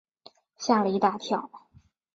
[0.57, 1.51] 吓了一大跳